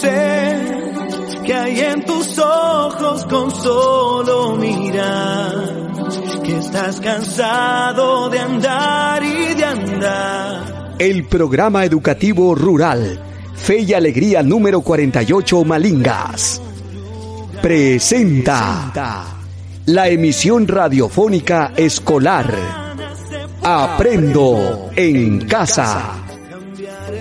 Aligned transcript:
sé 0.00 0.56
que 1.44 1.54
hay 1.54 1.80
en 1.80 2.04
tus 2.04 2.38
ojos 2.38 3.24
con 3.26 3.50
solo 3.50 4.56
mirar, 4.56 5.82
que 6.42 6.58
estás 6.58 7.00
cansado 7.00 8.28
de 8.30 8.38
andar 8.38 9.22
y 9.22 9.54
de 9.54 9.64
andar. 9.64 10.94
El 10.98 11.26
programa 11.26 11.84
educativo 11.84 12.54
rural, 12.54 13.18
Fe 13.56 13.80
y 13.80 13.92
Alegría 13.92 14.42
número 14.42 14.80
48 14.80 15.64
Malingas, 15.64 16.60
presenta 17.60 19.26
la 19.86 20.08
emisión 20.08 20.66
radiofónica 20.68 21.72
escolar. 21.76 22.54
Aprendo 23.62 24.88
en 24.96 25.46
casa 25.46 26.19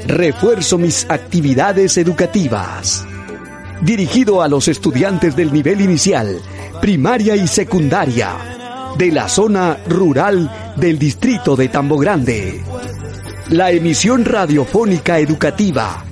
refuerzo 0.10 0.78
mis 0.78 1.06
actividades 1.10 1.98
educativas. 1.98 3.06
Dirigido 3.82 4.42
a 4.42 4.48
los 4.50 4.68
estudiantes 4.68 5.36
del 5.36 5.54
nivel 5.54 5.80
inicial, 5.82 6.40
primaria 6.82 7.36
y 7.36 7.48
secundaria, 7.48 8.32
de 8.98 9.12
la 9.12 9.30
zona 9.30 9.78
rural 9.88 10.74
del 10.76 11.00
distrito 11.00 11.56
de 11.56 11.70
Tambo 11.70 11.98
Grande. 11.98 12.62
La 13.50 13.72
emisión 13.72 14.26
radiofónica 14.26 15.20
educativa 15.20 16.04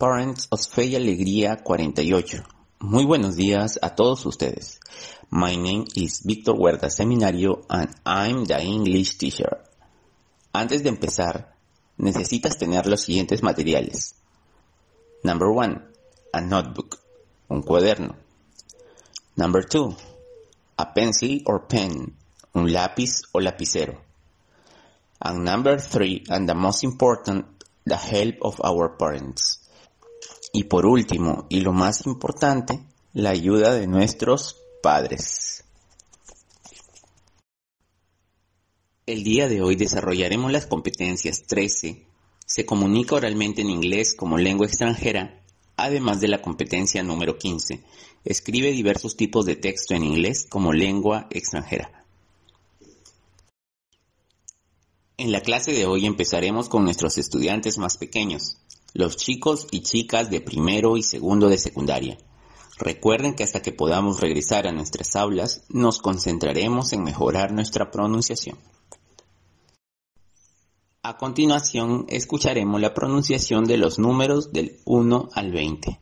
parents 0.00 0.48
of 0.50 0.64
Fe 0.64 0.96
Alegría 0.96 1.58
48. 1.62 2.42
Muy 2.80 3.04
buenos 3.04 3.36
días 3.36 3.78
a 3.82 3.94
todos 3.94 4.24
ustedes. 4.24 4.80
My 5.28 5.54
name 5.56 5.84
is 5.94 6.22
Víctor 6.24 6.56
Huerta 6.56 6.88
Seminario 6.88 7.66
and 7.68 7.90
I'm 8.06 8.46
the 8.46 8.58
English 8.62 9.18
teacher. 9.18 9.58
Antes 10.54 10.82
de 10.82 10.88
empezar, 10.88 11.52
necesitas 11.98 12.56
tener 12.56 12.86
los 12.86 13.02
siguientes 13.02 13.42
materiales. 13.42 14.14
Number 15.22 15.50
one, 15.50 15.82
a 16.32 16.40
notebook, 16.40 17.00
un 17.50 17.60
cuaderno. 17.62 18.16
Number 19.36 19.62
two, 19.68 19.94
a 20.78 20.94
pencil 20.94 21.42
or 21.44 21.66
pen, 21.68 22.16
un 22.54 22.72
lápiz 22.72 23.20
o 23.34 23.38
lapicero. 23.40 23.98
And 25.20 25.44
number 25.44 25.78
three, 25.78 26.24
and 26.30 26.48
the 26.48 26.54
most 26.54 26.84
important 26.84 27.46
The 27.86 27.98
Help 28.02 28.36
of 28.40 28.60
Our 28.64 28.96
Parents. 28.96 29.60
Y 30.54 30.64
por 30.64 30.86
último, 30.86 31.44
y 31.50 31.60
lo 31.60 31.72
más 31.74 32.06
importante, 32.06 32.80
la 33.12 33.28
ayuda 33.28 33.74
de 33.74 33.86
nuestros 33.86 34.56
padres. 34.82 35.64
El 39.04 39.22
día 39.22 39.50
de 39.50 39.60
hoy 39.60 39.76
desarrollaremos 39.76 40.50
las 40.50 40.64
competencias 40.64 41.42
13. 41.46 42.06
Se 42.46 42.64
comunica 42.64 43.16
oralmente 43.16 43.60
en 43.60 43.68
inglés 43.68 44.14
como 44.14 44.38
lengua 44.38 44.66
extranjera, 44.66 45.42
además 45.76 46.22
de 46.22 46.28
la 46.28 46.40
competencia 46.40 47.02
número 47.02 47.36
15. 47.36 47.84
Escribe 48.24 48.70
diversos 48.72 49.14
tipos 49.18 49.44
de 49.44 49.56
texto 49.56 49.92
en 49.94 50.04
inglés 50.04 50.46
como 50.48 50.72
lengua 50.72 51.26
extranjera. 51.30 52.03
En 55.16 55.30
la 55.30 55.42
clase 55.42 55.70
de 55.72 55.86
hoy 55.86 56.06
empezaremos 56.06 56.68
con 56.68 56.82
nuestros 56.82 57.18
estudiantes 57.18 57.78
más 57.78 57.98
pequeños, 57.98 58.56
los 58.94 59.16
chicos 59.16 59.68
y 59.70 59.82
chicas 59.82 60.28
de 60.28 60.40
primero 60.40 60.96
y 60.96 61.04
segundo 61.04 61.48
de 61.48 61.56
secundaria. 61.56 62.18
Recuerden 62.78 63.36
que 63.36 63.44
hasta 63.44 63.62
que 63.62 63.70
podamos 63.70 64.18
regresar 64.20 64.66
a 64.66 64.72
nuestras 64.72 65.14
aulas, 65.14 65.62
nos 65.68 66.00
concentraremos 66.00 66.92
en 66.92 67.04
mejorar 67.04 67.52
nuestra 67.52 67.92
pronunciación. 67.92 68.58
A 71.04 71.16
continuación, 71.16 72.06
escucharemos 72.08 72.80
la 72.80 72.92
pronunciación 72.92 73.66
de 73.66 73.76
los 73.76 74.00
números 74.00 74.52
del 74.52 74.80
1 74.84 75.28
al 75.32 75.52
20. 75.52 76.00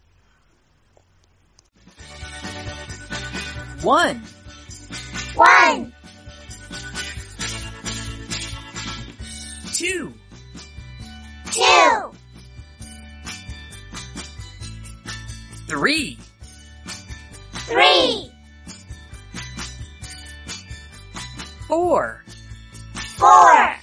two. 9.82 10.14
Two. 11.50 12.12
Three. 15.66 16.16
Three. 17.66 18.30
Four. 21.66 22.24
Four. 23.18 23.74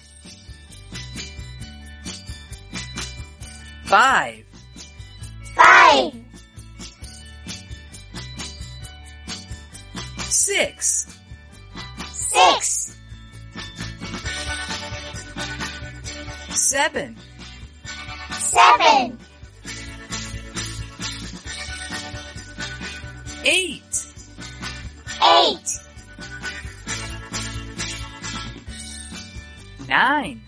Five. 3.85 4.45
Seven. 16.59 17.15
Seven. 18.33 19.17
Eight. 23.45 24.05
Eight. 25.23 25.79
Nine. 29.87 30.41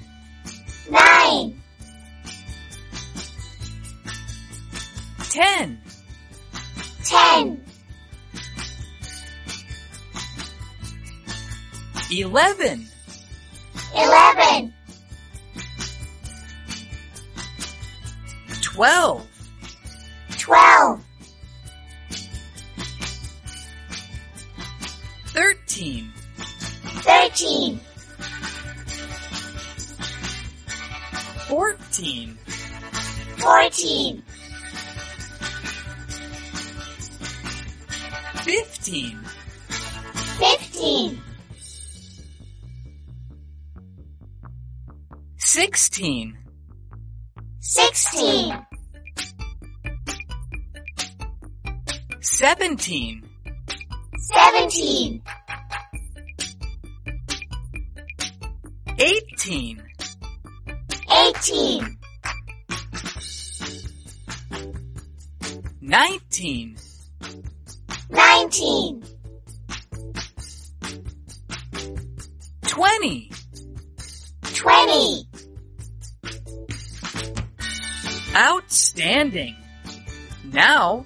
Nine. 0.92 1.62
Ten. 5.30 5.80
Ten. 7.06 7.66
Eleven. 12.12 12.86
Eleven. 13.96 14.74
Twelve. 18.82 19.28
Twelve. 20.40 21.06
Thirteen. 25.28 26.12
Thirteen. 27.06 27.80
Fourteen. 31.48 32.38
Fourteen. 33.38 34.24
Fifteen. 38.44 39.20
Fifteen. 40.40 41.22
Sixteen. 45.38 46.38
Sixteen. 47.60 48.64
Seventeen. 52.42 53.22
Seventeen. 54.34 55.22
Eighteen. 58.98 59.84
Eighteen. 61.16 62.00
Nineteen. 65.82 66.76
Nineteen. 68.10 69.04
Twenty. 72.64 73.32
Twenty. 74.56 75.28
Outstanding. 78.36 79.56
Now 80.46 81.06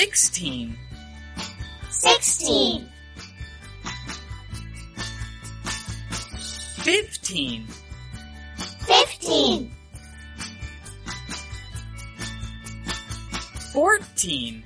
Sixteen. 0.00 0.76
Sixteen. 1.88 2.88
Fifteen. 6.82 7.68
Fifteen. 8.88 9.70
Fourteen. 13.72 14.64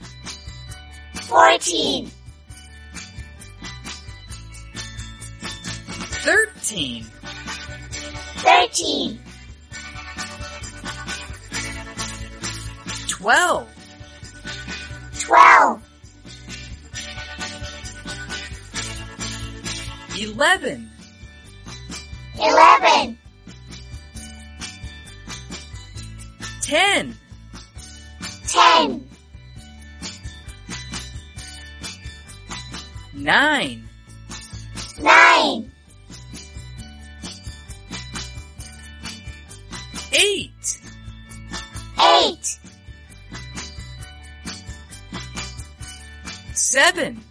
Fourteen. 1.24 2.10
Thirteen. 6.24 7.04
Thirteen. 8.38 9.18
Twelve. 13.08 13.68
12, 15.28 15.82
11, 20.20 20.90
11, 22.40 23.18
10, 26.62 27.14
10, 28.46 29.06
9, 33.20 33.88
9, 35.00 35.72
8, 40.12 40.64
8, 42.00 42.58
Seven. 46.70 47.24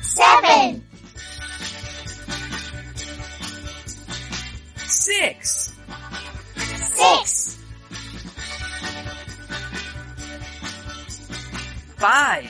Seven. 0.00 0.84
Six. 4.78 5.72
Six. 6.56 7.60
Five. 11.98 12.46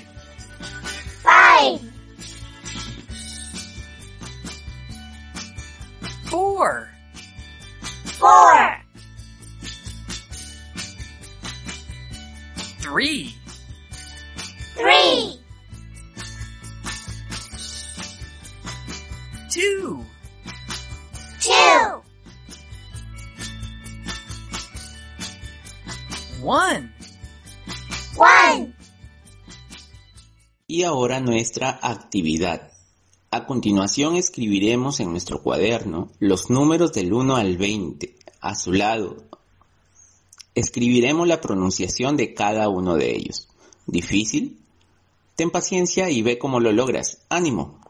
Five. 1.23 1.81
Four. 6.31 6.89
Four. 8.19 8.79
Three. 12.79 13.35
one. 26.43 26.93
Y 30.67 30.83
ahora 30.83 31.21
nuestra 31.21 31.79
actividad. 31.83 32.71
A 33.31 33.47
continuación 33.47 34.17
escribiremos 34.17 35.00
en 35.00 35.11
nuestro 35.11 35.43
cuaderno 35.43 36.11
los 36.19 36.50
números 36.50 36.93
del 36.93 37.12
1 37.12 37.37
al 37.37 37.56
20 37.56 38.15
a 38.41 38.55
su 38.55 38.73
lado. 38.73 39.17
Escribiremos 40.55 41.27
la 41.27 41.41
pronunciación 41.41 42.17
de 42.17 42.35
cada 42.35 42.69
uno 42.69 42.94
de 42.97 43.15
ellos. 43.17 43.49
¿Difícil? 43.87 44.61
Ten 45.35 45.50
paciencia 45.50 46.11
y 46.11 46.21
ve 46.23 46.39
cómo 46.39 46.61
lo 46.61 46.73
logras. 46.73 47.23
¡Ánimo! 47.31 47.81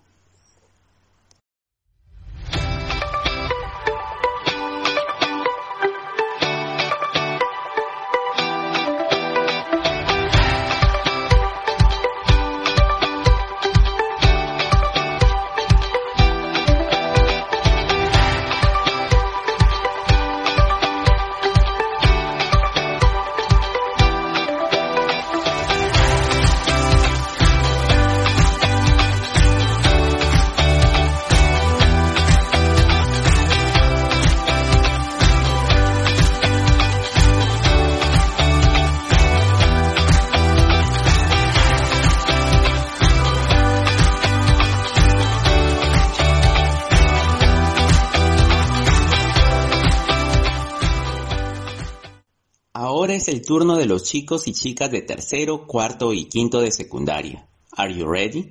el 53.33 53.43
turno 53.47 53.77
de 53.79 53.87
los 53.87 54.03
chicos 54.03 54.47
y 54.47 54.53
chicas 54.53 54.91
de 54.91 55.01
tercero, 55.01 55.67
cuarto 55.67 56.13
y 56.13 56.27
quinto 56.27 56.61
de 56.61 56.71
secundaria. 56.71 57.47
Are 57.75 57.91
you 57.91 58.07
ready? 58.07 58.51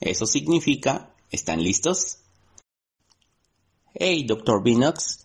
Eso 0.00 0.24
significa, 0.24 1.12
¿están 1.30 1.62
listos? 1.62 2.16
Hey, 3.92 4.22
Dr. 4.24 4.62
Binox, 4.62 5.22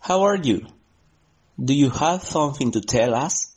how 0.00 0.22
are 0.24 0.36
you? 0.42 0.66
Do 1.56 1.72
you 1.72 1.88
have 1.88 2.22
something 2.24 2.72
to 2.72 2.82
tell 2.82 3.14
us? 3.14 3.54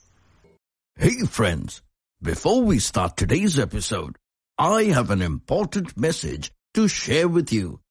Hey, 0.96 1.25
friends. 1.30 1.82
Before 2.22 2.62
we 2.62 2.80
start 2.80 3.18
today's 3.18 3.60
episode, 3.60 4.16
I 4.58 4.94
have 4.94 5.10
an 5.12 5.22
important 5.22 5.98
message 5.98 6.54
to 6.75 6.88
share 6.88 7.28
with 7.28 7.52
you. 7.52 7.82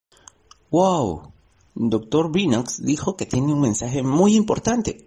Wow, 0.70 1.34
Dr. 1.76 2.30
Binox 2.32 2.80
dijo 2.82 3.14
que 3.18 3.26
tiene 3.26 3.52
un 3.52 3.60
mensaje 3.60 4.02
muy 4.02 4.36
importante. 4.36 5.04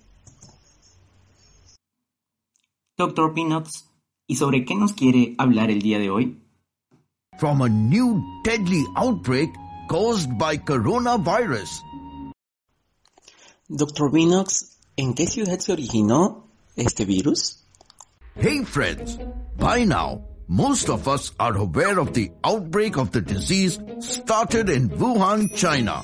Dr. 3.01 3.34
Peanuts, 3.34 3.88
¿y 4.27 4.36
sobre 4.36 4.63
qué 4.63 4.75
nos 4.75 4.93
quiere 4.93 5.34
hablar 5.39 5.72
el 5.72 5.81
día 5.81 5.98
de 5.98 6.10
hoy? 6.12 6.38
From 7.39 7.62
a 7.63 7.67
new 7.70 8.22
deadly 8.43 8.84
outbreak 8.96 9.50
caused 9.89 10.29
by 10.38 10.58
coronavirus. 10.58 11.81
Dr. 13.67 14.12
Peanuts, 14.12 14.77
¿en 14.98 15.15
qué 15.15 15.25
ciudad 15.25 15.58
se 15.60 15.74
originó 15.74 16.43
este 16.75 17.05
virus? 17.05 17.63
Hey 18.36 18.63
friends, 18.63 19.17
by 19.58 19.84
now 19.86 20.22
most 20.48 20.88
of 20.89 21.08
us 21.08 21.31
are 21.39 21.58
aware 21.58 21.98
of 21.98 22.13
the 22.13 22.31
outbreak 22.43 22.98
of 22.98 23.10
the 23.10 23.22
disease 23.22 23.79
started 24.00 24.70
in 24.70 24.89
Wuhan, 24.89 25.55
China. 25.55 26.03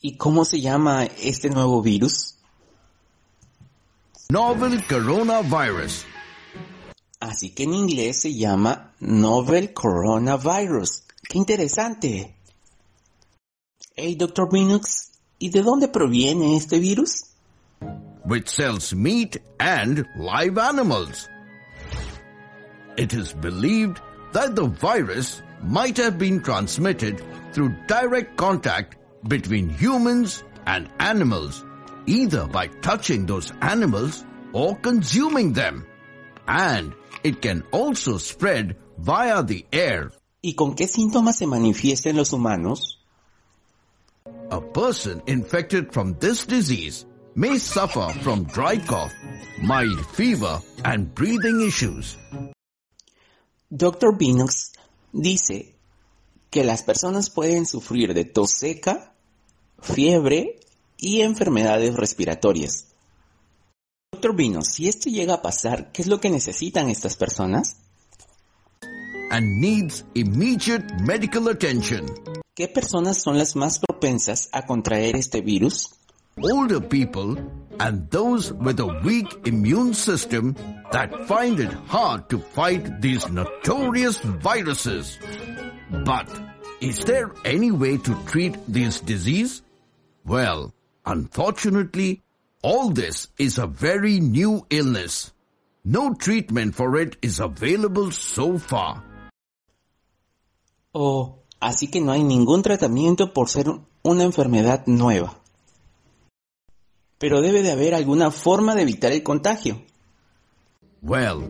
¿Y 0.00 0.16
cómo 0.16 0.44
se 0.46 0.60
llama 0.60 1.06
este 1.20 1.50
nuevo 1.50 1.82
virus? 1.82 2.34
Novel 4.30 4.82
coronavirus 4.86 6.04
Así 7.20 7.50
que 7.54 7.64
en 7.64 7.72
inglés 7.74 8.20
se 8.20 8.34
llama 8.34 8.92
Novel 9.00 9.72
Coronavirus. 9.72 11.04
¡Qué 11.28 11.38
interesante! 11.38 12.34
Hey, 13.96 14.16
Dr. 14.16 14.52
Minux, 14.52 15.12
¿y 15.38 15.48
de 15.50 15.62
dónde 15.62 15.88
proviene 15.88 16.56
este 16.56 16.78
virus? 16.78 17.24
Which 18.26 18.48
sells 18.48 18.94
meat 18.94 19.36
and 19.58 20.04
live 20.18 20.58
animals. 20.58 21.26
It 22.98 23.14
is 23.14 23.32
believed 23.32 23.98
that 24.32 24.54
the 24.54 24.68
virus 24.68 25.42
might 25.62 25.96
have 25.96 26.18
been 26.18 26.42
transmitted 26.42 27.22
through 27.54 27.74
direct 27.86 28.36
contact 28.36 28.96
between 29.26 29.70
humans 29.70 30.44
and 30.66 30.90
animals, 30.98 31.64
either 32.06 32.46
by 32.46 32.66
touching 32.82 33.24
those 33.24 33.52
animals 33.62 34.24
or 34.52 34.76
consuming 34.76 35.54
them 35.54 35.86
and 36.46 36.94
it 37.22 37.40
can 37.42 37.64
also 37.72 38.18
spread 38.18 38.76
via 38.96 39.42
the 39.42 39.66
air. 39.72 40.12
¿Y 40.42 40.54
con 40.54 40.74
qué 40.74 40.86
síntomas 40.86 41.36
se 41.38 41.46
manifiesta 41.46 42.10
en 42.10 42.16
los 42.16 42.32
humanos? 42.32 43.04
A 44.50 44.60
person 44.60 45.22
infected 45.26 45.92
from 45.92 46.14
this 46.18 46.46
disease 46.46 47.04
may 47.34 47.58
suffer 47.58 48.10
from 48.22 48.44
dry 48.44 48.76
cough, 48.78 49.12
mild 49.60 50.04
fever, 50.14 50.60
and 50.84 51.12
breathing 51.14 51.62
issues. 51.66 52.16
Dr. 53.74 54.12
Binox 54.16 54.72
dice 55.12 55.74
que 56.50 56.62
las 56.64 56.82
personas 56.82 57.28
pueden 57.30 57.66
sufrir 57.66 58.14
de 58.14 58.24
tos 58.24 58.52
seca, 58.52 59.12
fiebre 59.82 60.60
y 60.96 61.22
enfermedades 61.22 61.94
respiratorias. 61.96 62.94
Doctor 64.16 64.34
Vino, 64.34 64.62
si 64.62 64.88
esto 64.88 65.10
llega 65.10 65.34
a 65.34 65.42
pasar, 65.42 65.92
¿qué 65.92 66.00
es 66.00 66.08
lo 66.08 66.20
que 66.20 66.30
necesitan 66.30 66.88
estas 66.88 67.16
personas? 67.18 67.76
And 69.30 69.60
needs 69.60 70.06
immediate 70.14 70.86
medical 71.06 71.48
attention. 71.50 72.06
¿Qué 72.54 72.66
personas 72.66 73.20
son 73.22 73.36
las 73.36 73.56
más 73.56 73.78
propensas 73.78 74.48
a 74.52 74.64
contraer 74.64 75.16
este 75.16 75.42
virus? 75.42 75.90
Older 76.42 76.80
people 76.88 77.36
and 77.78 78.08
those 78.10 78.54
with 78.54 78.80
a 78.80 78.86
weak 79.04 79.26
immune 79.44 79.92
system 79.92 80.54
that 80.92 81.10
find 81.28 81.60
it 81.60 81.72
hard 81.86 82.26
to 82.30 82.38
fight 82.38 82.88
these 83.02 83.30
notorious 83.30 84.18
viruses. 84.42 85.18
But 86.06 86.26
is 86.80 87.04
there 87.04 87.32
any 87.44 87.70
way 87.70 87.98
to 87.98 88.14
treat 88.26 88.56
this 88.66 88.98
disease? 89.02 89.62
Well, 90.24 90.72
unfortunately, 91.04 92.22
all 92.68 92.90
this 92.92 93.28
is 93.38 93.58
a 93.58 93.66
very 93.68 94.18
new 94.18 94.66
illness. 94.70 95.32
No 95.84 96.14
treatment 96.14 96.74
for 96.74 96.96
it 97.00 97.16
is 97.22 97.38
available 97.38 98.10
so 98.10 98.58
far. 98.58 99.04
Oh, 100.92 101.44
así 101.60 101.86
que 101.88 102.00
no 102.00 102.10
hay 102.10 102.24
ningún 102.24 102.62
tratamiento 102.64 103.32
por 103.32 103.48
ser 103.50 103.66
una 104.02 104.24
enfermedad 104.24 104.82
nueva. 104.88 105.40
Pero 107.18 107.40
debe 107.40 107.62
de 107.62 107.70
haber 107.70 107.94
alguna 107.94 108.32
forma 108.32 108.74
de 108.74 108.82
evitar 108.82 109.12
el 109.12 109.22
contagio. 109.22 109.80
Well, 111.02 111.42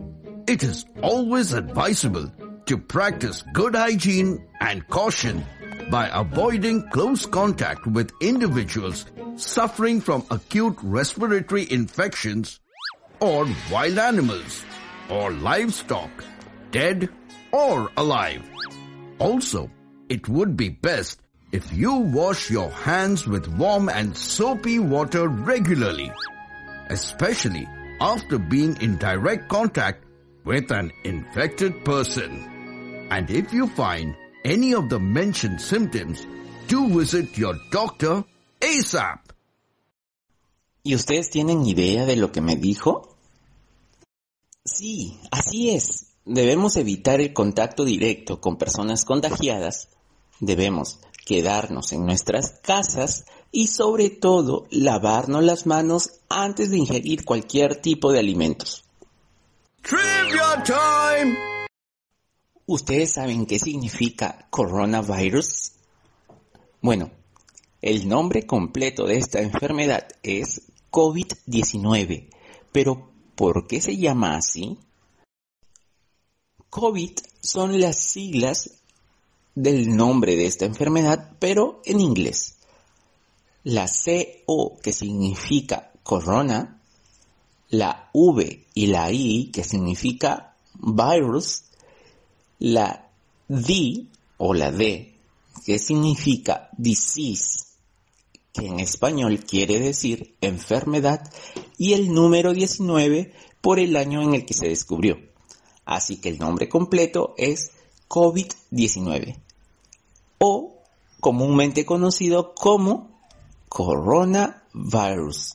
it 0.46 0.62
is 0.62 0.84
always 1.02 1.54
advisable 1.54 2.30
to 2.66 2.76
practice 2.76 3.42
good 3.54 3.74
hygiene 3.74 4.46
and 4.60 4.86
caution 4.88 5.42
by 5.90 6.08
avoiding 6.12 6.88
close 6.90 7.26
contact 7.26 7.86
with 7.86 8.12
individuals 8.20 9.06
suffering 9.36 10.00
from 10.00 10.24
acute 10.30 10.76
respiratory 10.82 11.70
infections 11.70 12.58
or 13.20 13.46
wild 13.70 13.98
animals 13.98 14.64
or 15.10 15.30
livestock, 15.32 16.10
dead 16.70 17.08
or 17.52 17.90
alive. 17.96 18.42
Also, 19.18 19.70
it 20.08 20.28
would 20.28 20.56
be 20.56 20.68
best 20.70 21.20
if 21.52 21.72
you 21.72 21.92
wash 21.94 22.50
your 22.50 22.70
hands 22.70 23.26
with 23.26 23.46
warm 23.56 23.88
and 23.88 24.16
soapy 24.16 24.78
water 24.78 25.28
regularly, 25.28 26.10
especially 26.90 27.66
after 28.00 28.38
being 28.38 28.76
in 28.80 28.96
direct 28.98 29.48
contact 29.48 30.04
with 30.44 30.70
an 30.70 30.90
infected 31.04 31.84
person. 31.84 33.08
And 33.10 33.30
if 33.30 33.52
you 33.52 33.68
find 33.68 34.16
¿Y 40.82 40.94
ustedes 40.94 41.30
tienen 41.30 41.66
idea 41.66 42.06
de 42.06 42.14
lo 42.16 42.30
que 42.30 42.40
me 42.40 42.54
dijo? 42.54 43.16
Sí, 44.64 45.18
así 45.32 45.70
es. 45.70 46.06
Debemos 46.24 46.76
evitar 46.76 47.20
el 47.20 47.32
contacto 47.32 47.84
directo 47.84 48.40
con 48.40 48.56
personas 48.56 49.04
contagiadas. 49.04 49.88
Debemos 50.38 51.00
quedarnos 51.24 51.92
en 51.92 52.04
nuestras 52.06 52.52
casas 52.62 53.24
y 53.50 53.66
sobre 53.66 54.10
todo 54.10 54.68
lavarnos 54.70 55.42
las 55.42 55.66
manos 55.66 56.20
antes 56.28 56.70
de 56.70 56.78
ingerir 56.78 57.24
cualquier 57.24 57.80
tipo 57.82 58.12
de 58.12 58.20
alimentos. 58.20 58.84
Trivia 59.82 60.62
time! 60.64 61.36
¿Ustedes 62.68 63.12
saben 63.12 63.46
qué 63.46 63.60
significa 63.60 64.48
coronavirus? 64.50 65.70
Bueno, 66.82 67.12
el 67.80 68.08
nombre 68.08 68.44
completo 68.44 69.06
de 69.06 69.18
esta 69.18 69.40
enfermedad 69.40 70.08
es 70.24 70.62
COVID-19, 70.90 72.26
pero 72.72 73.12
¿por 73.36 73.68
qué 73.68 73.80
se 73.80 73.96
llama 73.96 74.36
así? 74.36 74.80
COVID 76.68 77.12
son 77.40 77.78
las 77.80 77.98
siglas 78.00 78.70
del 79.54 79.94
nombre 79.94 80.34
de 80.34 80.46
esta 80.46 80.64
enfermedad, 80.64 81.34
pero 81.38 81.80
en 81.84 82.00
inglés. 82.00 82.56
La 83.62 83.86
CO, 83.88 84.76
que 84.82 84.92
significa 84.92 85.92
corona, 86.02 86.82
la 87.68 88.10
V 88.12 88.66
y 88.74 88.86
la 88.88 89.12
I, 89.12 89.52
que 89.52 89.62
significa 89.62 90.56
virus, 90.74 91.62
la 92.58 93.10
D 93.48 94.06
o 94.38 94.54
la 94.54 94.72
D, 94.72 95.14
que 95.66 95.78
significa 95.78 96.70
disease, 96.78 97.66
que 98.54 98.66
en 98.68 98.80
español 98.80 99.40
quiere 99.44 99.78
decir 99.78 100.36
enfermedad, 100.40 101.30
y 101.76 101.92
el 101.92 102.14
número 102.14 102.54
19 102.54 103.34
por 103.60 103.78
el 103.78 103.94
año 103.94 104.22
en 104.22 104.32
el 104.34 104.46
que 104.46 104.54
se 104.54 104.68
descubrió. 104.68 105.18
Así 105.84 106.16
que 106.16 106.30
el 106.30 106.38
nombre 106.38 106.68
completo 106.68 107.34
es 107.36 107.72
COVID-19 108.08 109.38
o 110.38 110.78
comúnmente 111.20 111.84
conocido 111.84 112.54
como 112.54 113.20
coronavirus. 113.68 115.54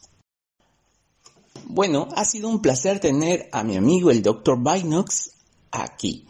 Bueno, 1.66 2.10
ha 2.16 2.26
sido 2.26 2.48
un 2.48 2.62
placer 2.62 3.00
tener 3.00 3.50
a 3.52 3.64
mi 3.64 3.76
amigo 3.76 4.12
el 4.12 4.22
Dr. 4.22 4.60
Binox 4.62 5.32
aquí. 5.72 6.28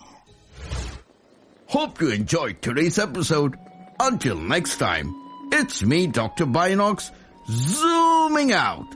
Hope 1.74 2.04
you 2.04 2.10
enjoyed 2.12 2.60
today's 2.62 2.98
episode. 3.00 3.58
Until 3.98 4.36
next 4.36 4.78
time, 4.78 5.10
it's 5.54 5.82
me, 5.84 6.08
Dr. 6.08 6.46
Binox, 6.46 7.12
zooming 7.50 8.51
out. 8.51 8.88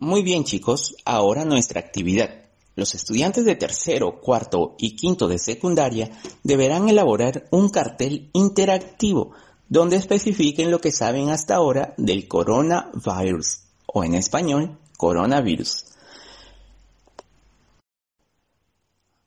Muy 0.00 0.20
bien 0.22 0.44
chicos, 0.44 0.96
ahora 1.06 1.46
nuestra 1.46 1.80
actividad. 1.80 2.28
Los 2.76 2.94
estudiantes 2.94 3.46
de 3.46 3.56
tercero, 3.56 4.20
cuarto 4.20 4.74
y 4.78 4.94
quinto 4.94 5.26
de 5.26 5.38
secundaria 5.38 6.10
deberán 6.42 6.90
elaborar 6.90 7.48
un 7.50 7.70
cartel 7.70 8.28
interactivo 8.34 9.30
donde 9.70 9.96
especifiquen 9.96 10.70
lo 10.70 10.82
que 10.82 10.92
saben 10.92 11.30
hasta 11.30 11.54
ahora 11.54 11.94
del 11.96 12.28
coronavirus 12.28 13.62
o 13.86 14.04
en 14.04 14.16
español 14.16 14.76
coronavirus. 14.98 15.86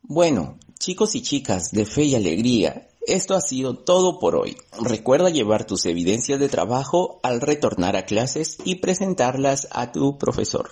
Bueno, 0.03 0.60
Chicos 0.86 1.16
y 1.16 1.22
chicas 1.22 1.72
de 1.72 1.86
fe 1.86 2.04
y 2.04 2.13
alegría, 2.16 2.90
esto 3.08 3.36
ha 3.36 3.40
sido 3.40 3.74
todo 3.74 4.20
por 4.20 4.36
hoy. 4.36 4.58
Recuerda 4.82 5.30
llevar 5.30 5.63
tus 5.66 5.86
evidencias 5.86 6.42
de 6.42 6.50
trabajo 6.50 7.22
al 7.24 7.40
retornar 7.40 7.96
a 7.96 8.04
clases 8.04 8.58
y 8.66 8.75
presentarlas 8.75 9.70
a 9.72 9.94
tu 9.94 10.18
profesor. 10.18 10.72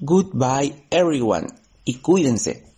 Goodbye 0.00 0.82
everyone 0.90 1.46
y 1.84 1.98
cuídense. 1.98 2.73